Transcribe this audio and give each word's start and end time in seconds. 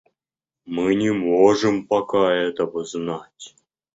Мы 0.65 0.95
не 0.95 1.11
можем 1.13 1.85
пока 1.85 2.31
этого 2.33 2.83
знать. 2.85 3.55